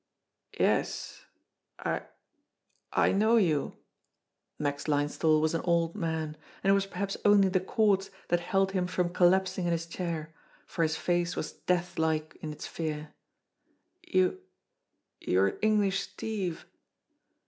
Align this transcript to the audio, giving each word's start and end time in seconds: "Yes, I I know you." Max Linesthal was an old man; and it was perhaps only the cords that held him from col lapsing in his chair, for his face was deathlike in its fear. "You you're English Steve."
"Yes, 0.59 1.25
I 1.77 2.01
I 2.91 3.11
know 3.11 3.35
you." 3.37 3.75
Max 4.57 4.85
Linesthal 4.87 5.39
was 5.39 5.53
an 5.53 5.61
old 5.63 5.95
man; 5.95 6.37
and 6.63 6.71
it 6.71 6.73
was 6.73 6.87
perhaps 6.87 7.17
only 7.23 7.49
the 7.49 7.59
cords 7.59 8.09
that 8.29 8.39
held 8.39 8.71
him 8.71 8.87
from 8.87 9.09
col 9.13 9.29
lapsing 9.29 9.65
in 9.65 9.71
his 9.71 9.85
chair, 9.85 10.33
for 10.65 10.81
his 10.81 10.97
face 10.97 11.35
was 11.35 11.53
deathlike 11.67 12.35
in 12.37 12.51
its 12.51 12.65
fear. 12.65 13.13
"You 14.01 14.41
you're 15.19 15.59
English 15.61 15.99
Steve." 15.99 16.65